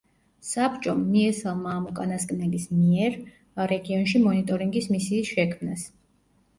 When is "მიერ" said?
2.79-3.21